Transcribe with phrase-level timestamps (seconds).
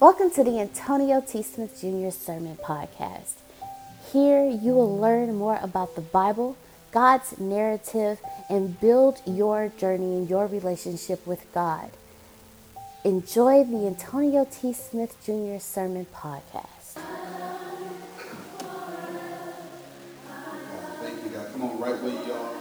[0.00, 1.42] Welcome to the Antonio T.
[1.42, 2.08] Smith Jr.
[2.08, 3.34] Sermon Podcast.
[4.10, 6.56] Here you will learn more about the Bible,
[6.90, 8.18] God's narrative,
[8.48, 11.90] and build your journey and your relationship with God.
[13.04, 14.72] Enjoy the Antonio T.
[14.72, 15.58] Smith Jr.
[15.58, 16.96] Sermon Podcast.
[21.02, 21.52] Thank you, God.
[21.52, 22.52] Come on, right where you are.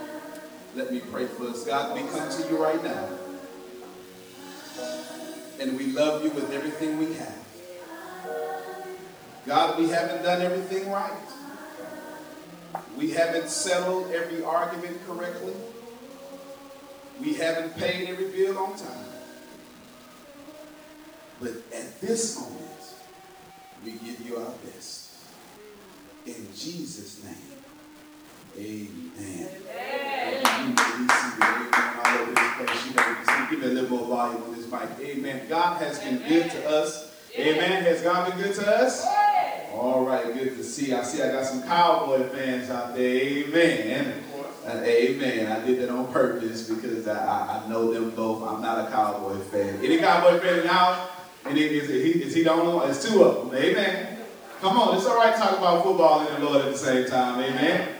[0.75, 1.63] Let me pray for us.
[1.63, 3.18] God, we come to you right now.
[5.59, 7.35] And we love you with everything we have.
[9.45, 11.11] God, we haven't done everything right.
[12.95, 15.53] We haven't settled every argument correctly.
[17.19, 19.05] We haven't paid every bill on time.
[21.41, 22.59] But at this moment,
[23.83, 25.13] we give you our best.
[26.25, 27.35] In Jesus' name.
[28.57, 29.49] Amen.
[30.37, 31.09] Amen.
[32.05, 33.08] All
[33.67, 34.89] little more volume on this mic.
[34.99, 35.47] Amen.
[35.47, 37.13] God has been good to us.
[37.37, 37.83] Amen.
[37.83, 39.05] Has God been good to us?
[39.73, 40.93] All right, good to see.
[40.93, 43.05] I see I got some cowboy fans out there.
[43.05, 44.23] Amen.
[44.65, 45.51] Uh, amen.
[45.51, 48.43] I did that on purpose because I, I, know them both.
[48.43, 49.79] I'm not a cowboy fan.
[49.83, 51.09] Any cowboy fan in the house?
[51.45, 52.89] And is, he, is he the only one?
[52.89, 53.57] It's two of them.
[53.57, 54.17] Amen.
[54.61, 57.07] Come on, it's all right to talk about football and the Lord at the same
[57.07, 57.39] time.
[57.39, 57.87] Amen.
[57.87, 57.97] And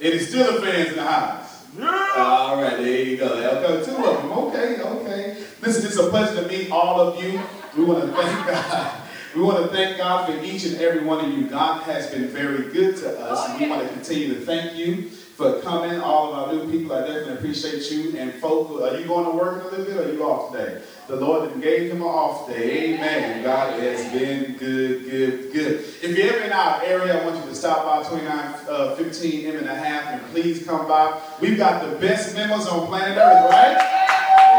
[0.00, 1.37] It is still the fans in the house.
[1.76, 2.12] Yeah.
[2.16, 3.26] All right, there you go.
[3.26, 4.32] Okay, two of them.
[4.32, 5.36] Okay, okay.
[5.60, 7.40] Listen, it's a pleasure to meet all of you.
[7.76, 9.02] We want to thank God.
[9.34, 11.48] We want to thank God for each and every one of you.
[11.48, 15.10] God has been very good to us, and we want to continue to thank you
[15.38, 16.00] for coming.
[16.00, 18.18] All of our new people, I definitely appreciate you.
[18.18, 20.82] And folk, are you going to work a little bit, or are you off today?
[21.06, 22.94] The Lord gave him an off day.
[22.94, 23.44] Amen.
[23.44, 25.74] God has been good, good, good.
[26.02, 29.58] If you're ever in our area, I want you to stop by 2915 uh, M
[29.58, 31.22] and a half, and please come by.
[31.40, 33.78] We've got the best members on planet Earth, right?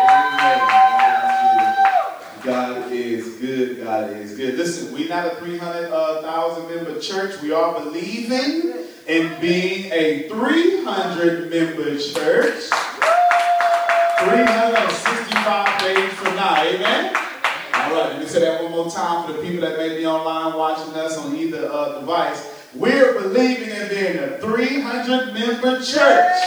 [0.09, 0.88] Amen.
[2.43, 3.83] God is good.
[3.83, 4.55] God is good.
[4.55, 7.41] Listen, we're not a 300,000 member church.
[7.41, 8.73] We are believing
[9.07, 12.69] in being a 300 member church.
[14.19, 16.63] 365 days from now.
[16.63, 17.15] Amen?
[17.73, 20.05] All right, let me say that one more time for the people that may be
[20.05, 22.69] online watching us on either uh, device.
[22.73, 26.41] We're believing in being a 300 member church.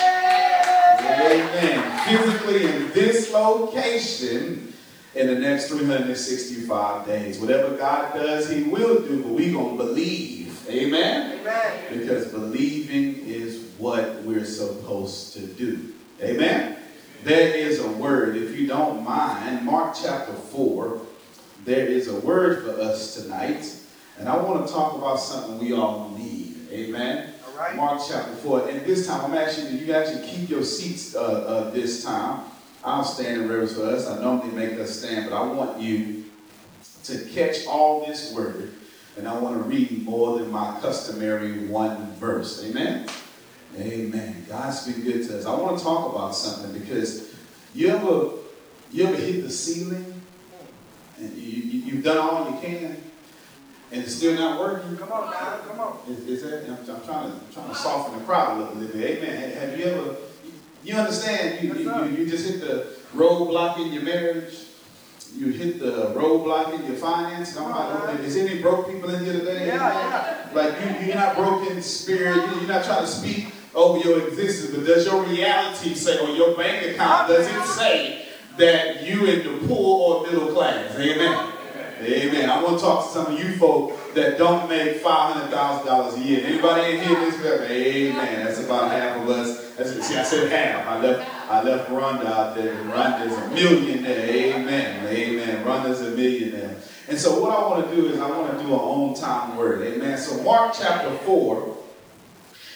[1.00, 2.06] Amen.
[2.06, 4.72] Physically in this location
[5.14, 7.38] in the next 365 days.
[7.38, 10.68] Whatever God does, He will do, but we're going to believe.
[10.68, 11.40] Amen?
[11.40, 11.98] Amen?
[11.98, 15.92] Because believing is what we're supposed to do.
[16.22, 16.78] Amen?
[17.24, 21.00] There is a word, if you don't mind, Mark chapter 4,
[21.64, 23.76] there is a word for us tonight.
[24.18, 26.56] And I want to talk about something we all need.
[26.70, 27.32] Amen?
[27.46, 27.76] All right.
[27.76, 28.68] Mark chapter 4.
[28.68, 32.44] And this time, I'm actually, you actually keep your seats uh, uh, this time.
[32.84, 34.08] I'll stand in reverence for us.
[34.08, 36.24] I normally make us stand, but I want you
[37.04, 38.74] to catch all this word,
[39.16, 42.64] and I want to read more than my customary one verse.
[42.64, 43.08] Amen?
[43.78, 44.44] Amen.
[44.48, 45.46] God's been good to us.
[45.46, 47.34] I want to talk about something because
[47.74, 48.32] you ever
[48.90, 50.20] you ever hit the ceiling
[51.18, 52.96] and you, you, have done all you can
[53.90, 54.94] and it's still not working?
[54.98, 55.32] Come on
[55.66, 55.98] come on.
[56.08, 58.98] Is, is that, I'm, I'm, trying to, I'm trying to soften the crowd a little
[58.98, 59.18] bit.
[59.18, 59.52] Amen.
[59.52, 60.16] Have you ever
[60.82, 61.62] you understand?
[61.62, 64.54] You, you, you, just hit the roadblock in your marriage.
[65.34, 67.56] You hit the roadblock in your finances.
[67.56, 68.12] Uh-huh.
[68.22, 69.66] Is any broke people in here today?
[69.68, 70.48] Yeah, yeah.
[70.52, 72.36] Like you, you're not broken spirit.
[72.36, 76.56] You're not trying to speak over your existence, but does your reality say, or your
[76.56, 78.26] bank account, does it say
[78.58, 80.94] that you in the poor or middle class?
[80.98, 81.52] Amen.
[82.02, 82.50] Amen.
[82.50, 86.44] I want to talk to some of you folk that don't make $500,000 a year.
[86.44, 87.40] Anybody in here this?
[87.70, 88.44] Amen.
[88.44, 89.61] That's about half of us.
[89.82, 90.86] That's, see, I said half.
[90.86, 92.74] I left, I left Rhonda out there.
[92.84, 94.28] Rhonda's a millionaire.
[94.28, 95.06] Amen.
[95.06, 95.64] Amen.
[95.64, 96.76] Rhonda's a millionaire.
[97.08, 99.82] And so what I want to do is I want to do an on-time word.
[99.82, 100.16] Amen.
[100.18, 101.76] So Mark chapter 4,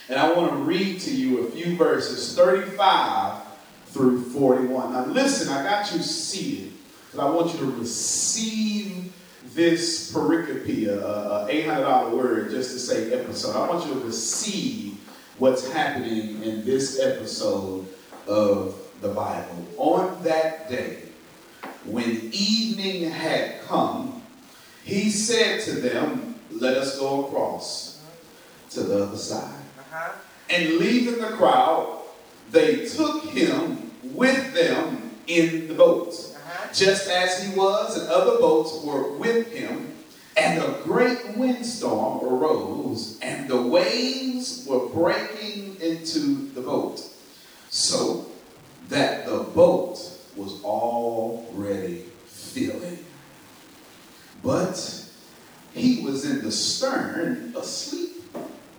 [0.09, 3.43] and I want to read to you a few verses, 35
[3.87, 4.93] through 41.
[4.93, 6.73] Now listen, I got you seated
[7.07, 9.13] because I want you to receive
[9.55, 13.57] this pericope, uh, uh, a, $800 word just to say episode.
[13.57, 14.96] I want you to receive
[15.39, 17.87] what's happening in this episode
[18.27, 19.67] of the Bible.
[19.77, 21.03] On that day,
[21.85, 24.23] when evening had come,
[24.85, 28.03] he said to them, Let us go across
[28.71, 29.63] to the other side.
[29.79, 30.13] Uh-huh.
[30.49, 32.03] And leaving the crowd,
[32.51, 36.15] they took him with them in the boat
[36.73, 39.93] just as he was, and other boats were with him.
[40.37, 47.03] And a great windstorm arose, and the waves were breaking into the boat,
[47.71, 48.27] so
[48.89, 49.99] that the boat
[50.37, 52.99] was already filling.
[54.43, 55.05] But
[55.73, 58.23] he was in the stern asleep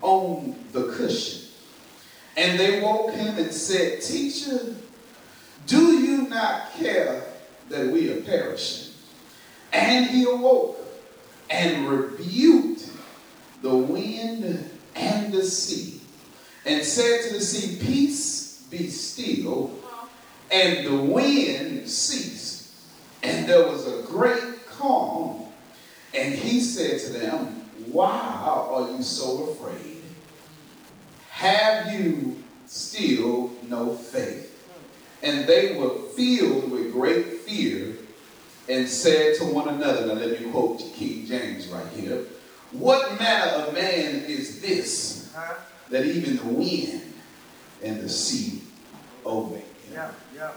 [0.02, 1.50] on the cushion.
[2.38, 4.76] And they woke him and said, Teacher,
[5.66, 7.24] do you not care
[7.70, 8.94] that we are perishing?
[9.74, 10.87] And he awoke
[11.50, 12.92] and rebuked
[13.62, 15.98] the wind and the sea
[16.68, 19.72] and said to the sea, Peace be still.
[20.52, 22.72] And the wind ceased.
[23.24, 25.46] And there was a great calm.
[26.14, 27.48] And he said to them,
[27.92, 30.04] Why are you so afraid?
[31.30, 34.54] Have you still no faith?
[35.24, 37.97] And they were filled with great fear
[38.70, 42.24] and said to one another, now let me quote King James right here,
[42.72, 45.34] what manner of man is this
[45.90, 47.14] that even the wind
[47.82, 48.62] and the sea
[49.26, 49.94] obey him?
[49.94, 50.52] Yeah, yeah.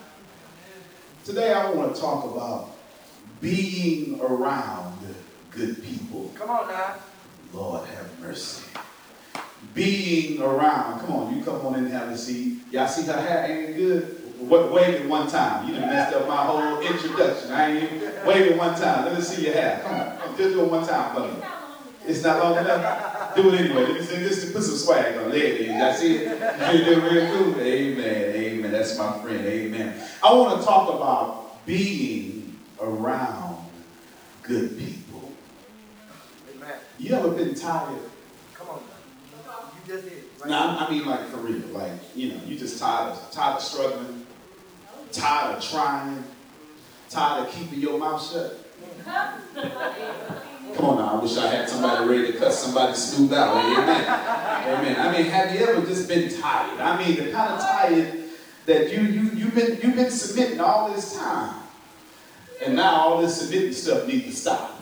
[1.24, 2.70] Today I want to talk about
[3.40, 4.98] being around
[5.50, 6.32] good people.
[6.34, 6.94] Come on now.
[7.52, 8.64] Lord have mercy.
[9.74, 11.00] Being around.
[11.00, 12.62] Come on, you come on in and have a seat.
[12.70, 14.19] Y'all see her hair ain't good?
[14.48, 15.68] What, wave it one time.
[15.68, 17.52] You done messed up my whole introduction.
[17.52, 19.04] I ain't even wave it one time.
[19.04, 19.80] Let me see your hair.
[19.84, 20.36] Come on.
[20.36, 21.42] Just do it one time for me.
[22.06, 23.36] It's not long enough.
[23.36, 23.82] Do it anyway.
[23.82, 24.16] Let me see.
[24.16, 25.32] Just put some swag on.
[25.32, 25.68] It.
[25.68, 26.74] Y'all see it?
[26.74, 27.60] You do real cool.
[27.60, 28.34] Amen.
[28.34, 28.72] Amen.
[28.72, 29.44] That's my friend.
[29.44, 30.02] Amen.
[30.22, 33.58] I want to talk about being around
[34.42, 35.32] good people.
[36.56, 36.74] Amen.
[36.98, 38.00] You ever been tired?
[38.54, 38.80] Come on.
[39.86, 40.24] You just did.
[40.40, 40.50] Right?
[40.50, 41.58] No, I mean like for real.
[41.68, 44.19] Like, you know, you just tired of, tired of struggling,
[45.12, 46.24] tired of trying,
[47.08, 48.56] tired of keeping your mouth shut.
[50.76, 53.56] Come on now, I wish I had somebody ready to cut somebody smooth out.
[53.56, 53.88] Amen.
[53.88, 54.96] Amen.
[55.00, 56.80] I mean, have you ever just been tired?
[56.80, 58.24] I mean, the kind of tired
[58.66, 61.56] that you you you've been you've been submitting all this time.
[62.64, 64.80] And now all this submitting stuff needs to stop.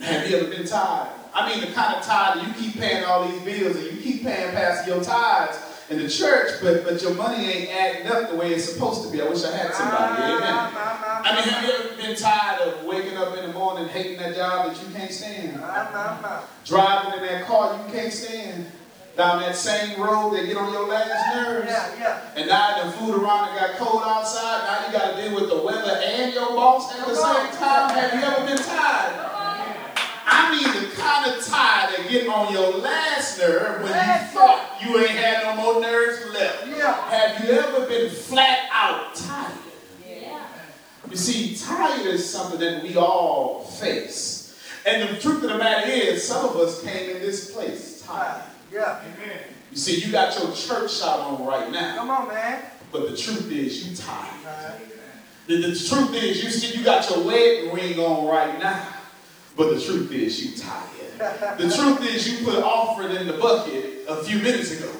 [0.00, 1.10] Have you ever been tired?
[1.32, 4.02] I mean, the kind of tired that you keep paying all these bills and you
[4.02, 5.56] keep paying past your tithes
[5.90, 9.10] in the church, but but your money ain't adding up the way it's supposed to
[9.10, 9.22] be.
[9.22, 10.22] I wish I had somebody.
[10.22, 10.42] Amen.
[10.44, 14.36] I mean, have you ever been tired of waking up in the morning hating that
[14.36, 15.54] job that you can't stand?
[16.66, 18.66] Driving in that car you can't stand?
[19.16, 21.66] Down that same road that get on your last nerves?
[21.66, 22.20] Yeah, yeah.
[22.36, 24.62] And now the food around it got cold outside.
[24.62, 27.90] Now you got to deal with the weather and your boss at the same time.
[27.98, 29.28] Have you ever been tired?
[30.30, 33.07] I mean the kind of tired that get on your last
[33.38, 36.66] nerve when you thought you ain't had no more nerves left.
[36.68, 37.10] Yeah.
[37.10, 39.52] Have you ever been flat out tired?
[40.08, 40.40] Yeah.
[41.10, 44.60] You see, tired is something that we all face.
[44.86, 48.42] And the truth of the matter is, some of us came in this place tired.
[48.72, 49.00] Yeah.
[49.00, 49.40] Amen.
[49.70, 51.96] You see, you got your church shot on right now.
[51.96, 52.62] Come on, man.
[52.90, 54.80] But the truth is, you tired.
[55.46, 58.86] The, the truth is, you see, you got your wedding ring on right now.
[59.56, 60.97] But the truth is, you tired.
[61.18, 64.92] The truth is, you put offering in the bucket a few minutes ago.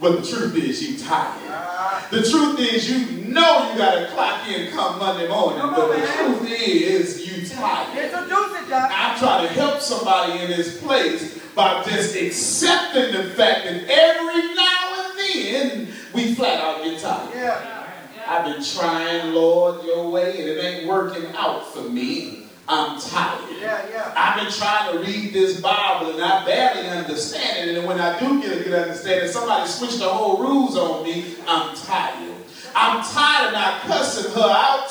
[0.00, 2.10] But the truth is, you tired.
[2.10, 5.60] The truth is, you know you got to clock in come Monday morning.
[5.60, 6.16] But the man.
[6.16, 7.98] truth is, you tired.
[7.98, 13.84] It, I'm trying to help somebody in this place by just accepting the fact that
[13.88, 17.34] every now and then we flat out get tired.
[17.34, 17.86] Yeah.
[18.26, 22.39] I've been trying, Lord, your way, and it ain't working out for me.
[22.70, 23.50] I'm tired.
[23.60, 24.14] Yeah, yeah.
[24.16, 27.78] I've been trying to read this Bible and I barely understand it.
[27.78, 31.34] And when I do get a good understanding, somebody switched the whole rules on me.
[31.48, 32.32] I'm tired.
[32.76, 34.88] I'm tired of not cussing her out.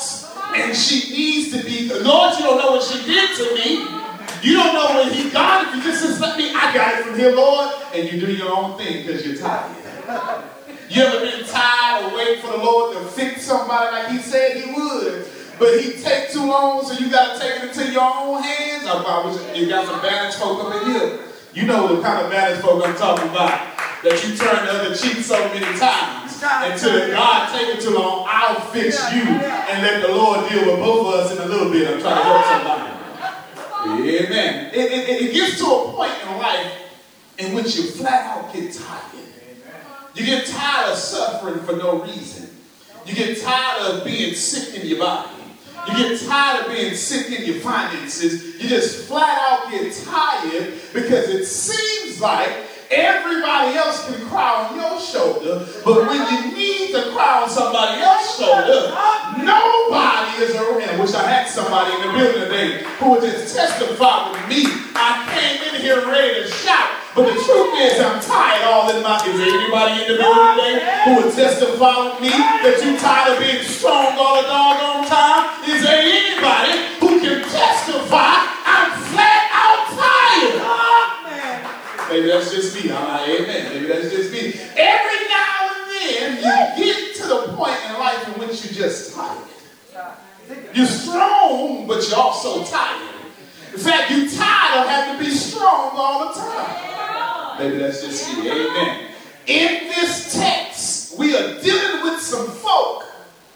[0.54, 3.78] And she needs to be, Lord, you don't know what she did to me.
[4.42, 5.68] You don't know what he got.
[5.68, 7.74] If you just, just let me, I got it from here, Lord.
[7.94, 9.74] And you do your own thing because you're tired.
[10.90, 14.58] You ever been tired of waiting for the Lord to fix somebody like he said
[14.58, 15.30] he would?
[15.60, 18.86] But he take too long, so you got to take it into your own hands.
[18.86, 21.20] I probably wish you got some Spanish folk up in here.
[21.52, 23.76] You know the kind of Spanish folk I'm talking about.
[24.02, 26.42] That you turn the other cheek so many times.
[26.42, 30.80] Until God take it too long, I'll fix you and let the Lord deal with
[30.80, 31.86] both of us in a little bit.
[31.86, 34.08] I'm trying to help somebody.
[34.08, 34.70] Amen.
[34.72, 36.72] It, it, it gets to a point in life
[37.36, 39.26] in which you flat out get tired.
[40.14, 42.48] You get tired of suffering for no reason.
[43.04, 45.39] You get tired of being sick in your body.
[45.90, 48.60] You get tired of being sick in your finances.
[48.60, 52.50] You just flat out get tired because it seems like
[52.90, 58.02] everybody else can cry on your shoulder, but when you need to cry on somebody
[58.02, 58.90] else's shoulder,
[59.38, 60.90] nobody is around.
[60.90, 64.64] I wish I had somebody in the building today who would just testify with me.
[64.94, 66.89] I came in here ready to shout.
[67.14, 69.16] But the truth is, I'm tired all in my.
[69.26, 73.34] Is there anybody in the building today who would testify with me that you tired
[73.34, 75.58] of being strong all the doggone time?
[75.66, 78.46] Is there anybody who can testify?
[78.62, 80.62] I'm flat out tired.
[82.10, 82.90] Maybe that's just me.
[82.92, 83.74] I'm not amen.
[83.74, 84.54] Maybe that's just me.
[84.78, 89.14] Every now and then, you get to the point in life in which you're just
[89.14, 89.50] tired.
[90.74, 93.02] You're strong, but you're also tired.
[93.72, 96.99] In fact, you're tired of having to be strong all the time.
[97.60, 98.50] Maybe that's just me.
[98.50, 99.08] Amen.
[99.46, 103.04] In this text, we are dealing with some folk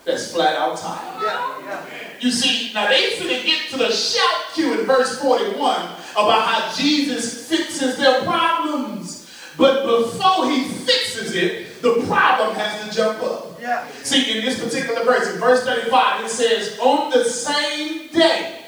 [0.05, 1.23] that's flat out tired.
[1.23, 2.09] Yeah, yeah.
[2.21, 6.75] You see, now they finna get to the shout cue in verse 41 about how
[6.77, 9.31] Jesus fixes their problems.
[9.57, 13.59] But before he fixes it, the problem has to jump up.
[13.61, 13.87] Yeah.
[14.03, 18.61] See, in this particular verse, in verse 35, it says, on the same day.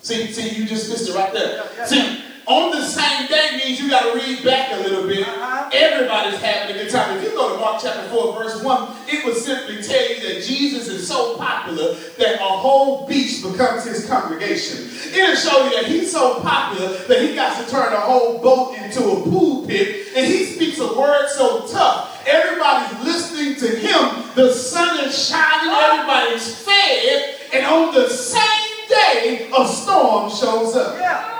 [0.00, 1.56] See, see, you just missed it right there.
[1.56, 5.06] Yeah, yeah, see, on the same day means you got to read back a little
[5.06, 5.26] bit.
[5.26, 5.70] Uh-huh.
[5.72, 7.16] Everybody's having a good time.
[7.16, 10.42] If you go to Mark chapter 4, verse 1, it would simply tell you that
[10.44, 14.88] Jesus is so popular that a whole beach becomes his congregation.
[15.14, 18.76] It'll show you that he's so popular that he got to turn a whole boat
[18.76, 22.26] into a pulpit, and he speaks a word so tough.
[22.26, 24.34] Everybody's listening to him.
[24.34, 30.98] The sun is shining, everybody's fed, and on the same day, a storm shows up.
[30.98, 31.31] Yeah.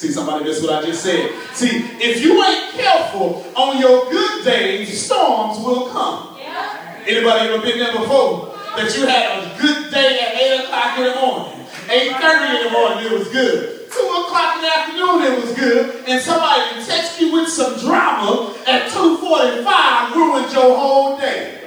[0.00, 1.30] See, somebody missed what I just said.
[1.52, 6.38] See, if you ain't careful, on your good days, storms will come.
[6.40, 7.04] Yeah.
[7.06, 8.56] Anybody ever been there before?
[8.80, 11.66] That you had a good day at 8 o'clock in the morning.
[12.16, 13.92] 8.30 in the morning, it was good.
[13.92, 16.08] 2 o'clock in the afternoon, it was good.
[16.08, 21.60] And somebody text you with some drama at 2.45, ruined your whole day.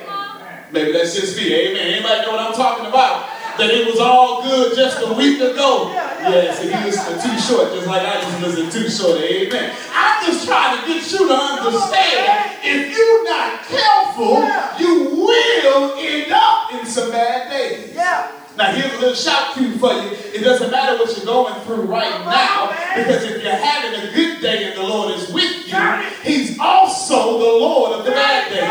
[0.72, 1.54] Maybe that's just me.
[1.54, 2.02] Amen.
[2.02, 3.30] Anybody know what I'm talking about?
[3.60, 5.94] That it was all good just a week ago.
[6.32, 9.20] Yes, if you listen to too short, just like I just listened to too short.
[9.22, 9.76] Amen.
[9.94, 14.40] I'm just trying to get you to understand if you're not careful,
[14.80, 17.94] you will end up in some bad days.
[17.94, 18.43] Yeah.
[18.56, 20.12] Now here's a little shout cue for you.
[20.34, 24.42] It doesn't matter what you're going through right now, because if you're having a good
[24.42, 25.74] day and the Lord is with you,
[26.22, 28.62] He's also the Lord of the bad days.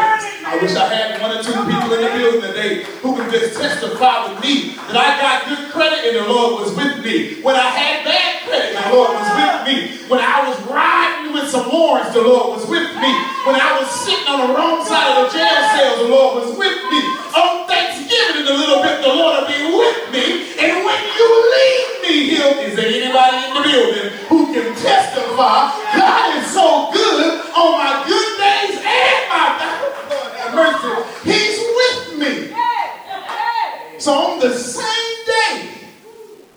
[0.46, 3.60] I wish I had one or two people in the building today who could just
[3.60, 7.42] testify with me that I got good credit and the Lord was with me.
[7.42, 9.76] When I had bad credit, the Lord was with me.
[10.08, 13.12] When I was riding with some orange, the Lord was with me.
[13.44, 16.56] When I was sitting on the wrong side of the jail cell, the Lord was
[16.56, 17.21] with me.
[18.12, 20.52] Thanksgiving in a little bit, the Lord will be with me.
[20.60, 25.72] And when you leave me here, is there anybody in the building who can testify
[25.96, 29.48] God is so good on my good days and my
[30.10, 31.30] Lord have mercy.
[31.30, 32.54] He's with me.
[33.98, 35.70] So on the same day,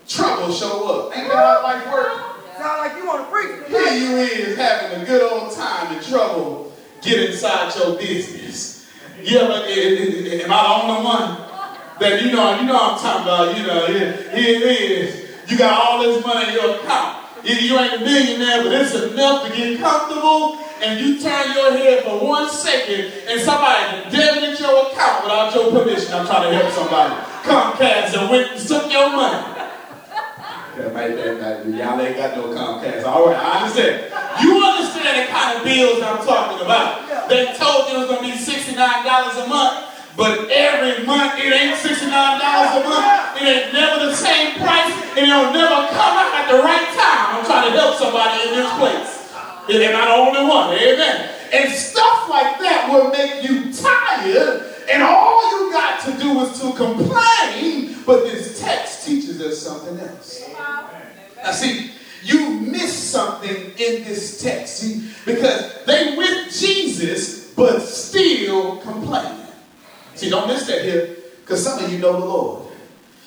[0.08, 1.18] trouble show up.
[1.18, 2.58] Ain't that how life work?
[2.58, 6.06] Sound like you want to preach Here you is having a good old time and
[6.06, 8.90] trouble get inside your business.
[9.24, 11.45] You ever, eh, eh, eh, am I the only one?
[12.00, 15.32] That you know, you know I'm talking about, you know, here, it is.
[15.50, 17.24] You got all this money in your account.
[17.46, 21.72] Either you ain't a millionaire, but it's enough to get comfortable, and you turn your
[21.72, 26.14] head for one second, and somebody debited your account without your permission.
[26.14, 27.14] I'm trying to help somebody.
[27.46, 29.56] Comcast and went and took your money.
[30.76, 33.06] That might, that might, y'all ain't got no Comcast.
[33.06, 34.12] All right, I understand.
[34.42, 37.30] You understand the kind of bills I'm talking about.
[37.30, 41.52] They told you it was going to be $69 a month, but every month it
[41.52, 43.42] ain't $69 a month.
[43.42, 47.40] It ain't never the same price, and it'll never come out at the right time.
[47.40, 49.34] I'm trying to help somebody in this place.
[49.68, 50.74] And am I the only one?
[50.74, 51.32] Amen.
[51.52, 56.60] And stuff like that will make you tired, and all you got to do is
[56.62, 60.50] to complain, but this text teaches us something else.
[61.44, 61.92] Now, see,
[62.24, 64.78] you missed something in this text.
[64.78, 69.45] See, because they with Jesus, but still complaining.
[70.16, 72.68] See, don't miss that here, because some of you know the Lord.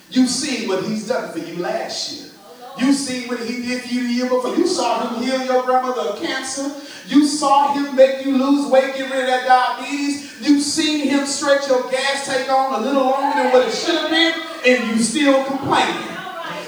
[0.09, 2.31] You've seen what He's done for you last year.
[2.79, 4.55] You see what He did for you the year before.
[4.55, 6.71] You saw Him heal your grandmother of cancer.
[7.07, 10.39] You saw Him make you lose weight, get rid of that diabetes.
[10.41, 13.95] You've seen Him stretch your gas tank on a little longer than what it should
[13.95, 14.33] have been,
[14.65, 16.18] and you still complaining.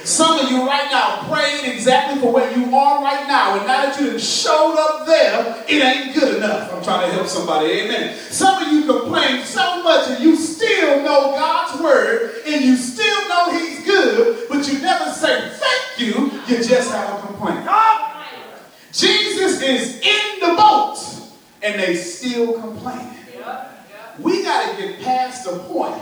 [0.04, 3.86] Some of you right now praying exactly for where you are right now, and now
[3.86, 6.74] that you showed up there, it ain't good enough.
[6.74, 8.18] I'm trying to help somebody, amen.
[8.30, 13.30] Some of you complain so much, and you still know God's word, and you still
[13.30, 17.68] know He's good, but you never say thank you, you just have a complaint.
[18.92, 20.98] Jesus is in the boat,
[21.62, 23.08] and they still complaining.
[24.20, 26.02] We got to get past the point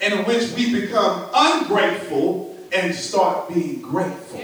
[0.00, 4.40] in which we become ungrateful and start being grateful.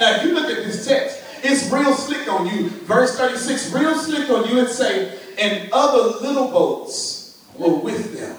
[0.00, 2.68] Now, if you look at this text, it's real slick on you.
[2.68, 4.60] Verse 36, real slick on you.
[4.60, 8.36] and say, and other little boats were with them.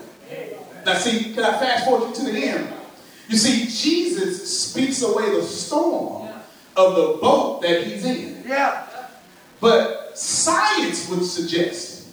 [0.85, 2.73] Now, see, can I fast forward you to the end?
[3.29, 6.29] You see, Jesus speaks away the storm
[6.75, 8.43] of the boat that he's in.
[8.45, 8.85] Yeah.
[9.61, 12.07] But science would suggest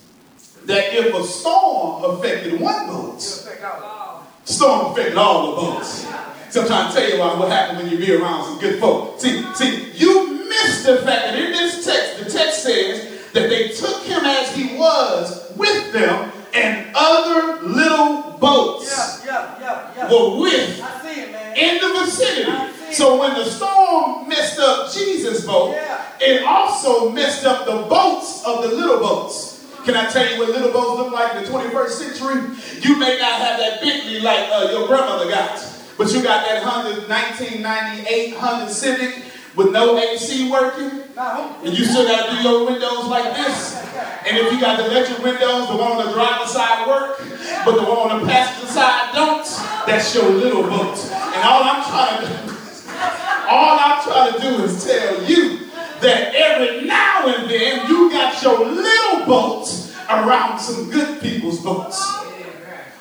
[0.67, 4.27] that if a storm affected one boat, You'll take out.
[4.45, 6.07] storm affected all the boats.
[6.51, 8.81] So I'm trying to tell you about what happened when you be around some good
[8.81, 9.21] folk.
[9.21, 13.69] See, see, you missed the fact that in this text, the text says that they
[13.69, 20.11] took him as he was with them and other little boats Yeah, yeah, yeah, yeah.
[20.13, 21.57] were with I see it, man.
[21.57, 22.51] in the vicinity.
[22.51, 22.73] I.
[22.93, 25.77] So when the storm messed up Jesus' boat,
[26.21, 29.65] it also messed up the boats of the little boats.
[29.85, 32.43] Can I tell you what little boats look like in the 21st century?
[32.83, 35.57] You may not have that Bentley like uh, your grandmother got,
[36.01, 39.23] but you got that Honda 1998 Honda Civic
[39.55, 41.03] with no AC working.
[41.63, 43.77] And you still gotta do your windows like this.
[44.27, 47.19] And if you got the electric windows, the one on the driver's side work,
[47.67, 49.45] but the one on the passenger side don't,
[49.87, 50.97] that's your little boat.
[51.13, 52.55] And all I'm trying to do,
[53.51, 55.69] all I'm trying to do is tell you
[56.01, 59.69] that every now and then you got your little boat
[60.09, 62.30] around some good people's boats.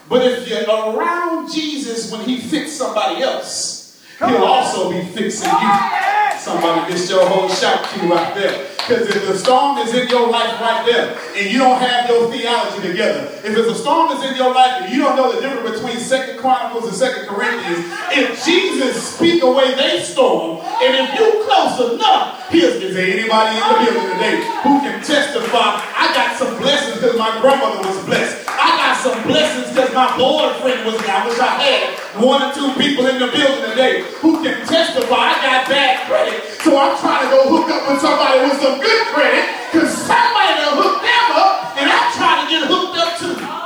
[0.09, 6.18] But if you're around Jesus when he fixed somebody else, he'll also be fixing you.
[6.49, 8.65] Somebody missed your whole shout cue right there.
[8.89, 12.25] Because if the storm is in your life right there and you don't have your
[12.25, 15.41] theology together, if there's a storm is in your life and you don't know the
[15.41, 21.19] difference between Second Chronicles and Second Corinthians, if Jesus speak away they storm, and if
[21.19, 26.09] you close enough, here's is there anybody in the building today who can testify, I
[26.17, 28.49] got some blessings because my grandmother was blessed.
[28.49, 30.97] I got some blessings because my boyfriend was.
[31.05, 35.31] I wish I had one or two people in the building today who can testify.
[35.31, 38.79] I got bad credit, so I'm trying to go hook up with somebody with some
[38.79, 43.11] good credit because somebody done hooked them up, and I'm trying to get hooked up
[43.19, 43.59] too.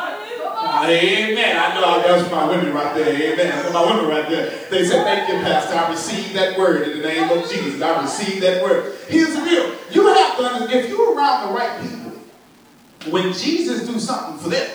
[0.83, 1.55] Amen.
[1.57, 3.07] I know that's my women right there.
[3.07, 3.47] Amen.
[3.47, 4.67] That's my women right there.
[4.69, 5.75] They said, Thank you, Pastor.
[5.75, 7.81] I received that word in the name of Jesus.
[7.81, 8.93] I received that word.
[9.07, 9.75] Here's the deal.
[9.91, 14.49] You have to understand, if you're around the right people, when Jesus do something for
[14.49, 14.69] them,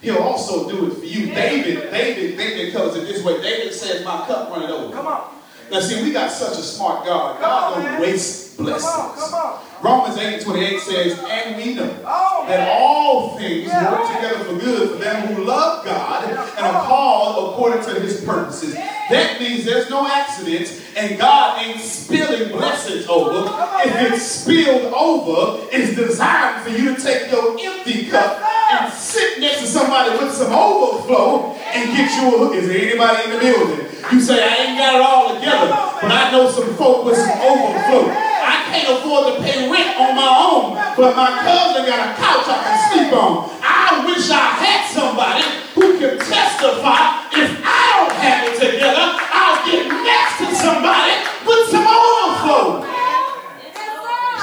[0.00, 1.26] He'll also do it for you.
[1.26, 3.40] David, David, David tells it this way.
[3.42, 4.94] David says, My cup running over.
[4.94, 5.34] Come on.
[5.70, 7.40] Now, see, we got such a smart God.
[7.40, 8.00] God on, don't man.
[8.00, 8.90] waste Come blessings.
[8.90, 9.64] on, come on.
[9.82, 14.90] Romans 8 28 says, And we know Oh, that all things work together for good
[14.90, 16.36] for them who love God and
[16.66, 18.74] are called according to his purposes.
[18.74, 23.48] That means there's no accidents and God ain't spilling blessings over.
[23.84, 29.38] If it's spilled over, it's designed for you to take your empty cup and sit
[29.40, 32.54] next to somebody with some overflow and get you a hook.
[32.54, 33.86] Is there anybody in the building?
[34.12, 35.68] You say, I ain't got it all together,
[36.02, 38.27] but I know some folk with some overflow.
[38.48, 42.48] I can't afford to pay rent on my own, but my cousin got a couch
[42.48, 43.52] I can sleep on.
[43.60, 45.44] I wish I had somebody
[45.76, 51.12] who can testify if I don't have it together, I'll get next to somebody
[51.44, 52.88] with some overflow.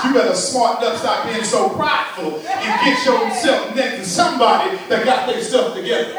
[0.06, 5.04] You better smarten up, stop being so prideful, and get yourself next to somebody that
[5.04, 6.14] got their stuff together.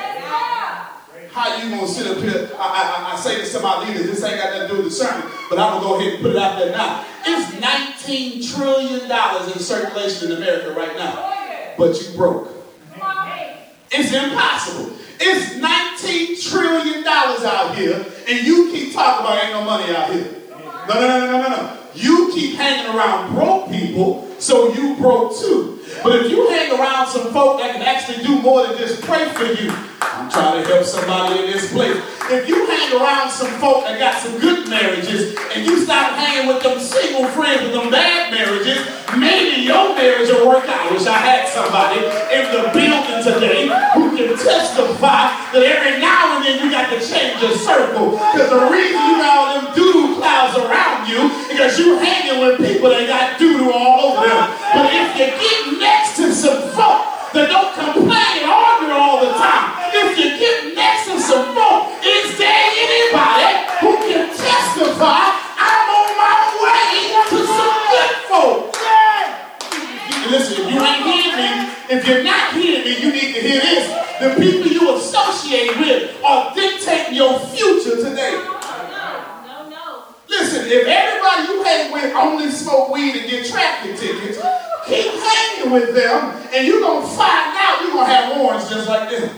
[1.31, 2.51] How you gonna sit up here?
[2.59, 4.07] I, I, I say this to my leaders.
[4.07, 6.23] This ain't got nothing to do with the sermon, but I'm gonna go ahead and
[6.23, 7.06] put it out there now.
[7.29, 11.35] It's 19 trillion dollars in circulation in America right now,
[11.77, 12.53] but you broke.
[13.91, 14.97] It's impossible.
[15.19, 20.13] It's 19 trillion dollars out here, and you keep talking about ain't no money out
[20.13, 20.33] here.
[20.89, 21.79] No, no, no, no, no, no.
[21.95, 25.79] You keep hanging around broke people, so you broke too.
[26.03, 29.29] But if you hang around some folk that can actually do more than just pray
[29.33, 29.73] for you,
[30.03, 31.97] I'm trying to help somebody in this place.
[32.29, 36.49] If you hang around some folk that got some good marriages, and you stop hanging
[36.49, 38.83] with them single friends with them bad marriages,
[39.17, 40.91] maybe your marriage will work out.
[40.91, 42.03] I wish I had somebody
[42.35, 46.99] in the building today who can testify that every now and then you got to
[46.99, 48.19] change your circle.
[48.35, 52.43] Because the reason you got all them doo-doo clouds around you is because you hanging
[52.43, 53.39] with people that got
[53.73, 54.45] all over them.
[54.75, 59.33] But if you get next to some folk that don't complain and argue all the
[59.37, 65.89] time, if you get next to some folk, is there anybody who can testify I'm
[65.89, 66.89] on my way
[67.33, 68.77] to some good folk?
[70.31, 71.51] Listen, if you ain't hearing me,
[71.89, 73.85] if you're not hearing me, you need to hear this.
[74.19, 78.57] The people you associate with are dictating your future today.
[80.29, 84.39] Listen, if everybody you hang with only smoke weed and get traffic tickets,
[84.87, 89.09] keep hanging with them, and you're gonna find out you're gonna have warrants just like
[89.09, 89.31] them.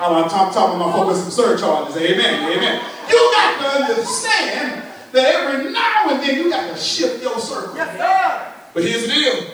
[0.00, 1.96] I'm talking, talking about folks with some surcharges.
[1.96, 2.52] Amen.
[2.52, 2.82] Amen.
[3.08, 7.74] You got to understand that every now and then you got to shift your circle.
[7.76, 8.52] Yes, sir.
[8.74, 9.46] But here's the deal.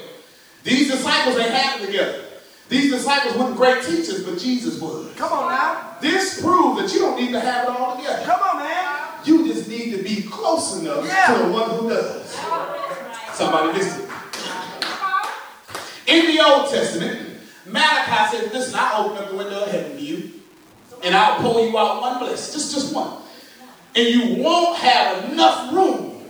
[0.64, 2.22] These disciples ain't had it together.
[2.68, 5.14] These disciples weren't great teachers, but Jesus was.
[5.14, 5.96] Come on now.
[6.00, 8.24] This proves that you don't need to have it all together.
[8.24, 9.02] Come on, man.
[9.24, 11.26] You just need to be close enough Yeah.
[11.38, 12.28] to the one who does.
[13.34, 14.02] Somebody listen.
[16.06, 20.02] In the Old Testament, Malachi said, listen, I'll open up the window of heaven to
[20.02, 20.30] you,
[21.06, 22.52] and I'll pour you out one blessing.
[22.54, 23.22] Just, just one.
[23.96, 26.20] and you won't have enough room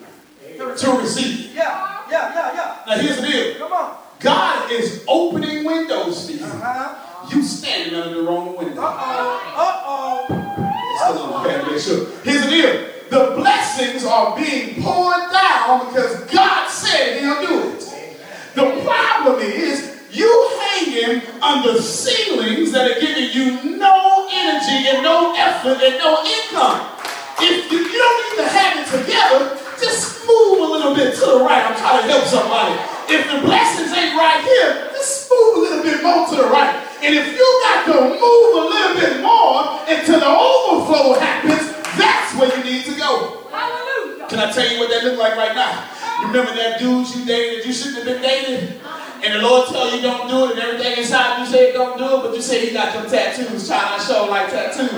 [0.56, 1.54] to receive.
[1.54, 2.76] Yeah, yeah, yeah, yeah.
[2.86, 3.54] Now here's the deal.
[3.56, 3.96] Come on.
[4.20, 6.44] God is opening windows for you.
[6.44, 7.28] Uh-huh.
[7.34, 8.80] You standing under the wrong window.
[8.80, 10.26] Uh-oh.
[10.28, 11.12] Uh-oh.
[11.12, 12.06] Still on the pad, make sure.
[12.22, 12.90] Here's the deal.
[13.10, 17.80] The blessings are being poured down because God said he'll do it.
[18.54, 24.05] The problem is you hanging under ceilings that are giving you no
[24.36, 26.92] energy and no effort and no income.
[27.40, 31.24] If you, you don't need to have it together, just move a little bit to
[31.36, 31.64] the right.
[31.64, 32.76] I'm trying to help somebody.
[33.08, 36.74] If the blessings ain't right here, just move a little bit more to the right.
[37.02, 42.34] And if you got to move a little bit more until the overflow happens, that's
[42.34, 43.46] where you need to go.
[43.52, 44.26] Hallelujah.
[44.28, 45.86] Can I tell you what that look like right now?
[46.20, 48.80] You remember that dude you dated you shouldn't have been dating?
[49.22, 52.04] And the Lord tell you don't do it, and everything inside you say don't do
[52.04, 54.92] it, you say he got your tattoos, trying to show like tattoos.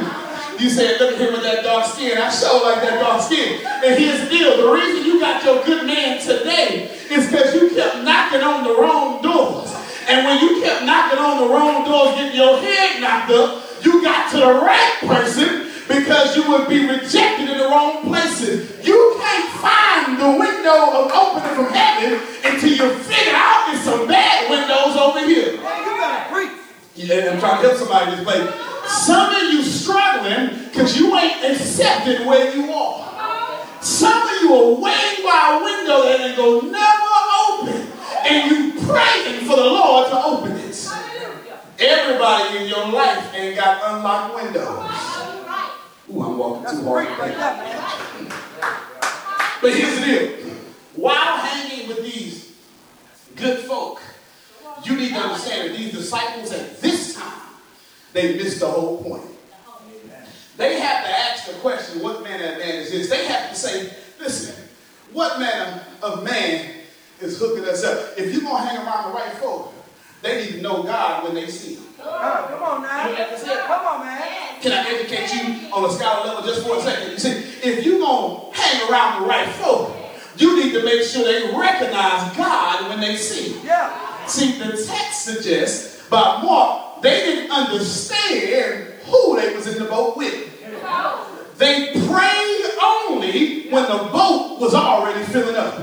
[0.58, 2.18] You said, look at him with that dark skin.
[2.18, 3.62] I show like that dark skin.
[3.62, 4.58] And here's the deal.
[4.58, 8.74] The reason you got your good man today is because you kept knocking on the
[8.74, 9.70] wrong doors.
[10.10, 14.02] And when you kept knocking on the wrong doors, getting your head knocked up, you
[14.02, 18.66] got to the right person because you would be rejected in the wrong places.
[18.82, 24.08] You can't find the window of opening from heaven until you figure out there's some
[24.08, 25.54] bad windows over here.
[25.62, 26.18] Hey, you better
[27.10, 28.54] I'm trying to help somebody in this place.
[28.86, 33.08] Some of you struggling because you ain't accepted where you are.
[33.80, 37.08] Some of you are waiting by a window that ain't gonna never
[37.48, 37.92] open,
[38.26, 40.88] and you praying for the Lord to open it.
[41.80, 44.90] Everybody in your life ain't got unlocked windows.
[46.10, 47.06] Ooh, I'm walking too hard.
[47.06, 48.32] preach right there, man.
[49.62, 50.54] But here's the deal.
[50.96, 52.52] While hanging with these
[53.36, 54.02] good folk,
[54.84, 57.42] you need to understand that these disciples at this time,
[58.12, 59.24] they missed the whole point.
[60.56, 63.08] They have to ask the question, what manner of man is this?
[63.08, 64.54] They have to say, listen,
[65.12, 66.74] what manner of man
[67.20, 68.18] is hooking us up?
[68.18, 69.72] If you're going to hang around the right folk,
[70.20, 71.84] they need to know God when they see him.
[72.02, 73.08] Uh, come on now.
[73.08, 73.60] You have to say it.
[73.66, 74.60] Come on, man.
[74.60, 77.12] Can I educate you on a scholar level just for a second?
[77.12, 79.94] You see, if you're going to hang around the right folk,
[80.36, 83.66] you need to make sure they recognize God when they see him.
[83.66, 84.07] Yeah.
[84.28, 90.16] See, the text suggests by Mark, they didn't understand who they was in the boat
[90.16, 90.44] with.
[91.56, 95.76] They prayed only when the boat was already filling up.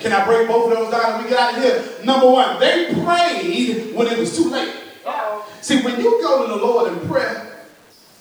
[0.00, 2.04] Can I break both of those down and we get out of here?
[2.04, 4.74] Number one, they prayed when it was too late.
[5.60, 7.49] See, when you go to the Lord in prayer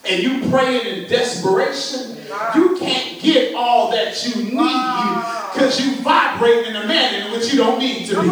[0.06, 2.18] and you praying in desperation,
[2.56, 7.52] you can't get all that you need because you vibrate in a manner in which
[7.52, 8.30] you don't need to be.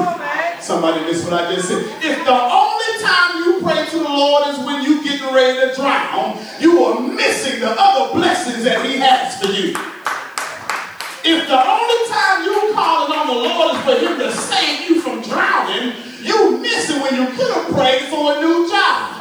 [0.61, 1.83] Somebody listen what I just said.
[2.03, 5.75] If the only time you pray to the Lord is when you getting ready to
[5.75, 9.75] drown, you are missing the other blessings that He has for you.
[11.23, 15.01] If the only time you calling on the Lord is for Him to save you
[15.01, 19.13] from drowning, you missing when you could have prayed for a new job.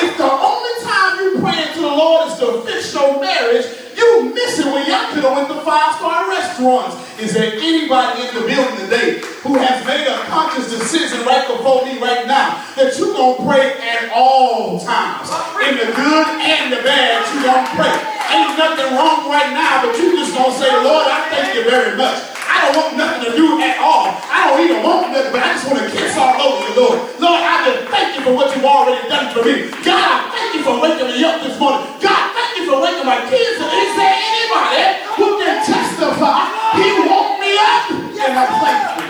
[0.00, 4.30] If the only time you praying to the Lord is to fix your marriage, you
[4.32, 6.94] missing when y'all could have went to five-star restaurants.
[7.18, 11.82] Is there anybody in the building today who has made a conscious decision right before
[11.82, 15.26] me right now that you gonna pray at all times?
[15.66, 17.90] In the good and the bad, you gonna pray.
[18.30, 21.98] Ain't nothing wrong right now, but you just gonna say, Lord, I thank you very
[21.98, 22.22] much.
[22.46, 24.14] I don't want nothing to do at all.
[24.30, 26.98] I don't even want nothing, but I just want to kiss all over you, Lord.
[27.18, 29.70] Lord, I just thank you for what you've already done for me.
[29.82, 31.82] God, I thank you for waking me up this morning.
[31.98, 33.70] God, thank you for waking my kids up.
[33.74, 34.86] Is there anybody
[35.18, 39.06] who can testify he woke me up and I'm thankful?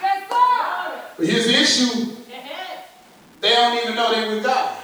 [0.00, 0.48] Yes, sir.
[1.18, 2.16] But here's the issue.
[3.40, 4.74] They don't even know they with God.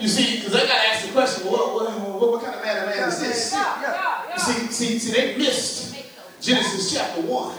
[0.00, 2.62] You see, because they got to ask the question, well, what, what, what kind of
[2.64, 3.52] man of man is this?
[3.52, 4.36] Yeah.
[4.36, 5.94] See, see, see, they missed
[6.40, 7.56] Genesis chapter 1.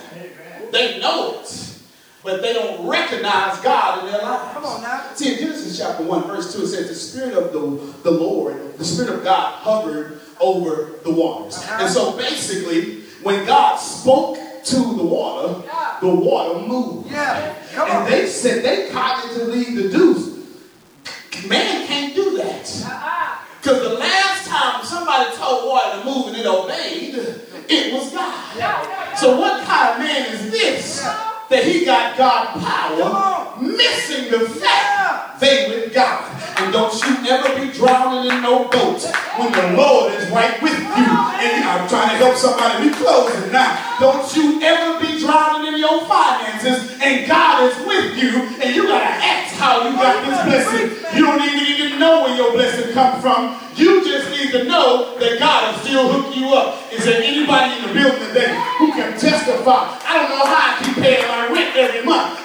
[0.71, 1.79] They know it,
[2.23, 4.53] but they don't recognize God in their lives.
[4.53, 5.03] Come on now.
[5.15, 8.77] See, in Genesis chapter 1, verse 2, it says, The Spirit of the, the Lord,
[8.77, 11.57] the Spirit of God hovered over the waters.
[11.57, 11.83] Uh-huh.
[11.83, 15.61] And so basically, when God spoke to the water,
[16.01, 17.11] the water moved.
[17.11, 17.55] Yeah.
[17.73, 18.09] Come And on.
[18.09, 20.37] they said they cognitively deduced,
[21.47, 22.63] man can't do that.
[23.61, 24.28] Because the last
[24.59, 27.15] time somebody told water to move and it obeyed,
[27.69, 29.17] it was God.
[29.17, 35.39] So what kind of man is this that he got God power, missing the fact
[35.39, 36.39] they with God?
[36.59, 39.01] And don't you ever be drowning in no boat
[39.39, 41.07] when the Lord is right with you.
[41.39, 42.89] And I'm trying to help somebody.
[42.89, 43.97] We closing now.
[43.99, 48.83] Don't you ever be drowning in your finances and God is with you and you
[48.87, 51.17] gotta ask how you got this blessing.
[51.17, 53.55] You don't even even know where your blessing come from.
[53.75, 56.91] You just need to know that God will still hook you up.
[56.91, 59.95] Is there anybody in the building today who can testify?
[60.03, 60.98] I don't know how I keep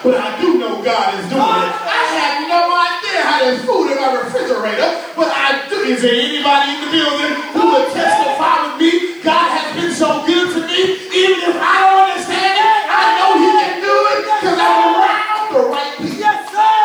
[0.05, 1.73] but I do know God is doing it.
[1.81, 5.81] I have no idea how there's food in my refrigerator, but I do.
[5.89, 9.25] Is there anybody in the building who would testify with me?
[9.25, 13.31] God has been so good to me, even if I don't understand it, I know
[13.41, 16.21] He can do it because I'm around the right people.
[16.21, 16.85] Yes, sir.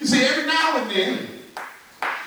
[0.00, 1.28] You see, every now and then,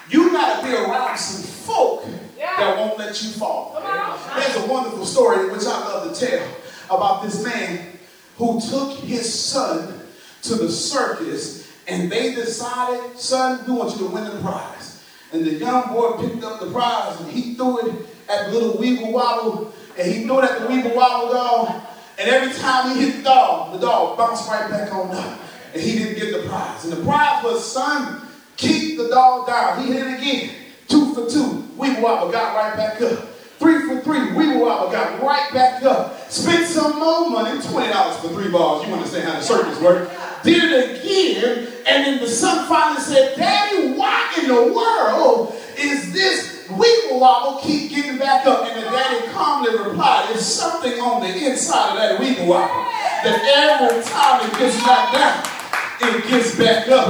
[0.09, 2.05] you got to be around some folk
[2.37, 3.73] that won't let you fall.
[3.73, 4.19] Come on.
[4.37, 6.47] There's a wonderful story which I love to tell
[6.91, 7.97] about this man
[8.37, 10.01] who took his son
[10.43, 15.03] to the circus and they decided, son, we want you to win the prize.
[15.31, 19.11] And the young boy picked up the prize and he threw it at little weeble
[19.11, 21.81] wobble and he threw it at the weeble wobble dog.
[22.17, 25.39] And every time he hit the dog, the dog bounced right back on up.
[25.73, 26.85] And he didn't get the prize.
[26.85, 29.83] And the prize was, son, keep the dog down.
[29.83, 30.55] He hit it again.
[30.87, 31.67] Two for two.
[31.77, 33.34] Weeble wobble got right back up.
[33.57, 34.31] Three for three.
[34.33, 36.29] we Weeble wobble got right back up.
[36.29, 38.85] Spent some more money, $20 for three balls.
[38.85, 40.13] You understand how the circus works.
[40.43, 41.67] Did it again.
[41.87, 47.61] And then the son finally said, Daddy, why in the world is this weeble wobble
[47.61, 48.67] keep getting back up?
[48.67, 52.83] And the daddy calmly replied, There's something on the inside of that weeble wobble
[53.23, 55.55] that every time it gets knocked down,
[56.01, 57.07] it gets back up.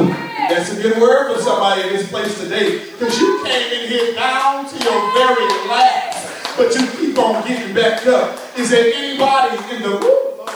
[0.50, 2.86] That's a good word for somebody in this place today.
[2.92, 6.15] Because you came in here down to your very last,
[6.58, 8.40] but you keep on getting back up.
[8.58, 10.48] Is there anybody in the room,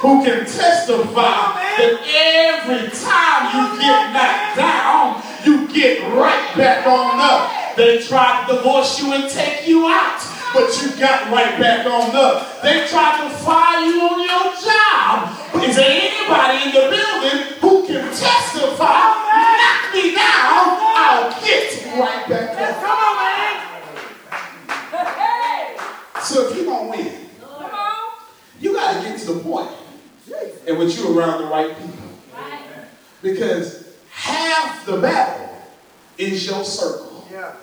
[0.00, 7.18] who can testify that every time you get knocked down, you get right back on
[7.20, 7.76] up?
[7.76, 10.22] They tried to divorce you and take you out
[10.54, 12.62] but you got right back on up.
[12.62, 15.28] They tried to fire you on your job.
[15.62, 19.12] Is there anybody in the building who can testify,
[19.60, 22.80] knock me down, I'll get right back up?
[22.80, 23.65] come on, man.
[26.26, 27.14] So if you're going to win,
[28.60, 29.70] you got to get to the point
[30.66, 32.08] in which you're around the right people.
[32.34, 32.62] Right.
[33.22, 35.56] Because half the battle
[36.18, 37.28] is your circle.
[37.30, 37.54] Yeah.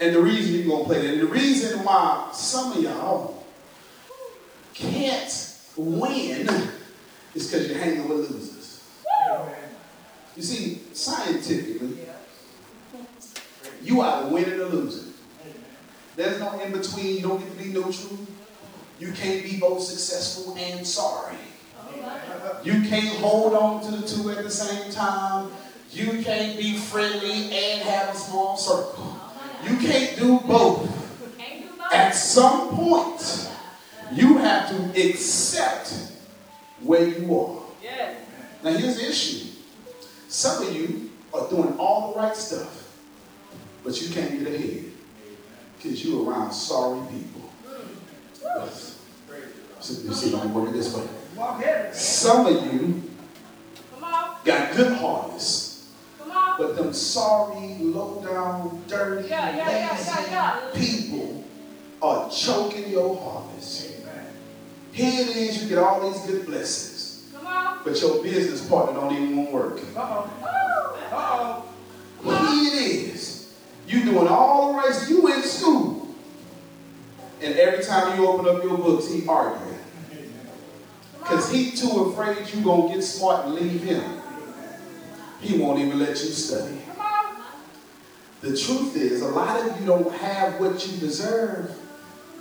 [0.00, 3.44] And the reason you're going to play that, and the reason why some of y'all
[4.72, 6.48] can't win
[7.34, 8.82] is because you're hanging with losers.
[10.36, 11.98] You see, scientifically,
[13.82, 15.09] you either winning or losing.
[16.16, 17.16] There's no in between.
[17.16, 18.18] You don't get to be neutral.
[18.98, 21.36] You can't be both successful and sorry.
[22.62, 25.50] You can't hold on to the two at the same time.
[25.90, 29.16] You can't be friendly and have a small circle.
[29.64, 30.88] You can't do both.
[31.92, 33.50] At some point,
[34.12, 36.12] you have to accept
[36.82, 37.62] where you are.
[38.62, 39.48] Now, here's the issue.
[40.28, 42.94] Some of you are doing all the right stuff,
[43.82, 44.89] but you can't get ahead
[45.82, 47.50] because you're around sorry people.
[48.42, 48.98] Yes.
[49.80, 51.06] So, you see, let me word it this way.
[51.92, 53.02] Some of you
[54.44, 55.88] got good harvests,
[56.58, 61.44] but them sorry, low down, dirty, Yeah, yeah, lazy yeah, people
[62.02, 63.86] are choking your harvest.
[64.92, 67.78] Here it is, you get all these good blessings, Come on.
[67.84, 69.80] but your business partner don't even want to work.
[69.96, 70.30] Uh-oh.
[71.12, 71.69] Uh-oh.
[73.90, 76.14] You doing all the right, you in school,
[77.42, 79.78] and every time you open up your books, he arguing.
[81.18, 84.04] Because he too afraid you gonna get smart and leave him.
[85.40, 86.80] He won't even let you study.
[88.42, 91.76] The truth is, a lot of you don't have what you deserve,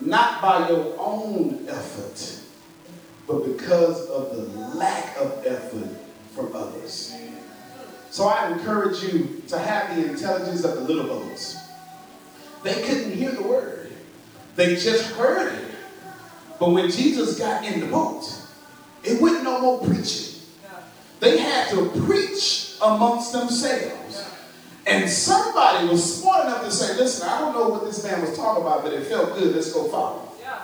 [0.02, 2.42] not by your own effort,
[3.26, 5.90] but because of the lack of effort
[6.36, 7.09] from others.
[8.12, 11.58] So I encourage you to have the intelligence of the little boats.
[12.64, 13.92] They couldn't hear the word,
[14.56, 15.66] they just heard it.
[16.60, 18.30] But when Jesus got in the boat,
[19.04, 20.42] it wasn't no more preaching.
[21.22, 24.26] They had to preach amongst themselves.
[24.86, 28.36] And somebody was smart enough to say, listen, I don't know what this man was
[28.36, 29.54] talking about, but it felt good.
[29.56, 30.32] Let's go follow.
[30.42, 30.62] Yeah.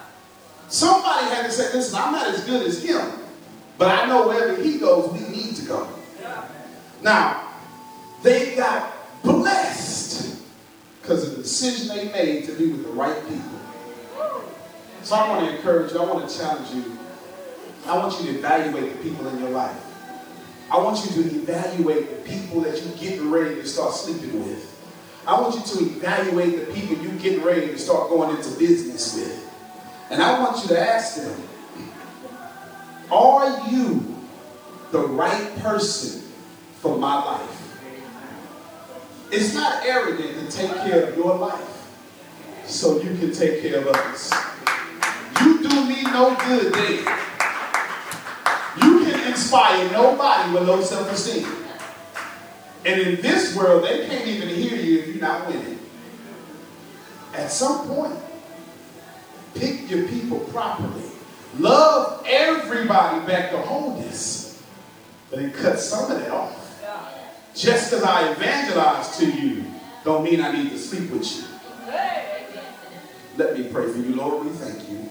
[0.67, 3.11] Somebody had to say, listen, I'm not as good as him,
[3.77, 5.87] but I know wherever he goes, we need to go.
[7.05, 7.49] Now,
[8.23, 8.91] they got
[9.21, 10.41] blessed
[10.99, 13.59] because of the decision they made to be with the right people.
[15.03, 16.97] So I want to encourage you, I want to challenge you.
[17.85, 19.79] I want you to evaluate the people in your life.
[20.71, 24.71] I want you to evaluate the people that you're getting ready to start sleeping with.
[25.27, 29.13] I want you to evaluate the people you're getting ready to start going into business
[29.13, 29.47] with.
[30.09, 31.43] And I want you to ask them,
[33.11, 34.17] are you
[34.91, 36.24] the right person
[36.85, 37.77] for my life?
[39.31, 41.87] It's not arrogant to take care of your life
[42.65, 44.31] so you can take care of others.
[45.41, 47.17] You do me no good there.
[48.83, 51.47] You can inspire nobody with low self-esteem.
[52.85, 55.79] And in this world, they can't even hear you if you're not winning.
[57.33, 58.13] At some point,
[59.55, 61.01] pick your people properly.
[61.57, 64.63] Love everybody back to wholeness.
[65.31, 66.64] But then cut some of that off.
[67.55, 69.63] Just because I evangelize to you,
[70.03, 71.43] don't mean I need to sleep with you.
[73.37, 74.45] Let me pray for you, Lord.
[74.45, 75.09] We thank you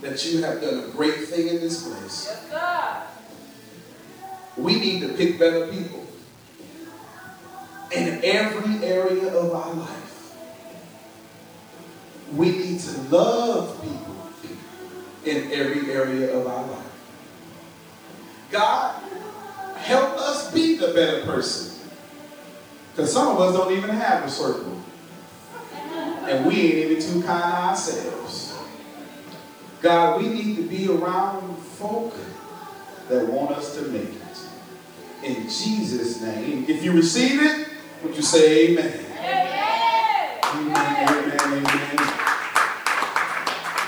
[0.00, 2.28] that you have done a great thing in this place.
[2.50, 3.08] Yes.
[4.56, 6.06] We need to pick better people
[7.92, 10.36] in every area of our life.
[12.34, 14.16] We need to love people
[15.24, 16.82] in every area of our life.
[18.50, 19.02] God,
[19.86, 21.88] help us be the better person.
[22.90, 24.82] Because some of us don't even have a circle.
[25.72, 28.58] And we ain't even too kind to ourselves.
[29.80, 32.14] God, we need to be around folk
[33.08, 34.22] that want us to make it.
[35.22, 36.64] In Jesus' name.
[36.68, 37.68] If you receive it,
[38.02, 38.92] would you say amen?
[39.18, 40.40] Amen.
[40.54, 41.96] Amen, amen, amen.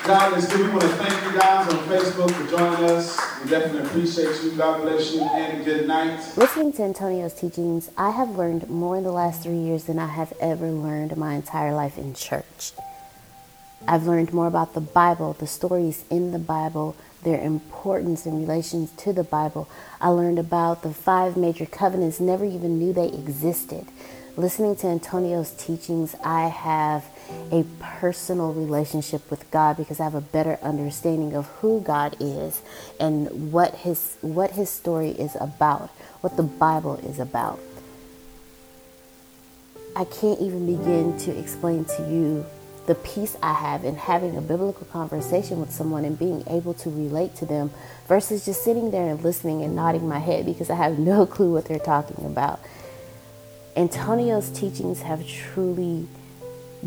[0.05, 0.33] God.
[0.37, 3.28] We want to thank you guys on Facebook for joining us.
[3.45, 4.51] We definitely appreciate you.
[4.53, 6.19] God bless you and good night.
[6.37, 10.09] Listening to Antonio's teachings, I have learned more in the last three years than I
[10.09, 12.73] have ever learned my entire life in church.
[13.87, 18.89] I've learned more about the Bible, the stories in the Bible, their importance in relation
[18.99, 19.69] to the Bible.
[20.01, 23.87] I learned about the five major covenants, never even knew they existed.
[24.39, 27.05] Listening to Antonio's teachings, I have
[27.51, 32.63] a personal relationship with God because I have a better understanding of who God is
[33.01, 35.89] and what his what his story is about,
[36.21, 37.59] what the Bible is about.
[39.97, 42.47] I can't even begin to explain to you
[42.87, 46.91] the peace I have in having a biblical conversation with someone and being able to
[46.91, 47.73] relate to them
[48.07, 51.53] versus just sitting there and listening and nodding my head because I have no clue
[51.53, 52.61] what they're talking about.
[53.79, 56.09] Antonio's teachings have truly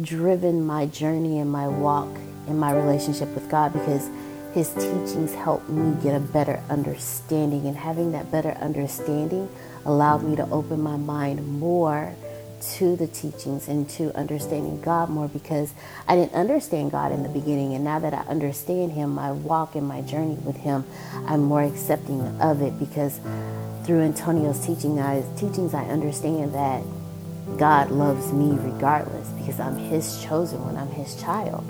[0.02, 2.10] driven my journey and my walk
[2.48, 4.10] in my relationship with God because
[4.54, 7.66] his teachings helped me get a better understanding.
[7.66, 9.48] And having that better understanding
[9.86, 12.14] allowed me to open my mind more
[12.62, 15.74] to the teachings and to understanding God more because
[16.08, 17.74] I didn't understand God in the beginning.
[17.74, 20.86] And now that I understand Him, my walk and my journey with Him,
[21.26, 23.20] I'm more accepting of it because
[23.86, 26.84] through Antonio's teaching, I, teachings, I understand that
[27.58, 31.70] God loves me regardless because I'm His chosen one, I'm His child.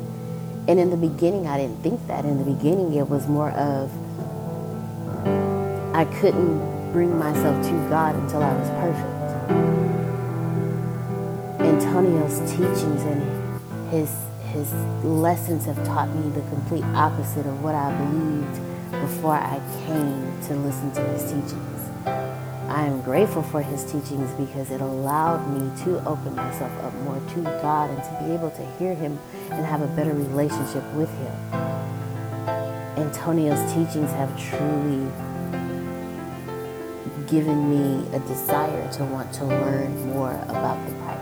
[0.68, 2.24] And in the beginning, I didn't think that.
[2.26, 3.92] In the beginning, it was more of
[5.96, 9.81] I couldn't bring myself to God until I was perfect.
[11.82, 14.12] Antonio's teachings and his
[14.54, 14.72] his
[15.04, 18.60] lessons have taught me the complete opposite of what I believed
[18.92, 21.90] before I came to listen to his teachings.
[22.06, 27.20] I am grateful for his teachings because it allowed me to open myself up more
[27.34, 29.18] to God and to be able to hear him
[29.50, 31.36] and have a better relationship with him.
[32.98, 35.10] Antonio's teachings have truly
[37.28, 41.21] given me a desire to want to learn more about the Bible.